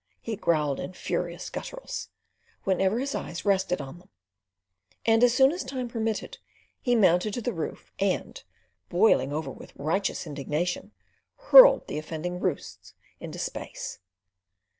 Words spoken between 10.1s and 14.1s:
indignation, hurled the offending roosts into space.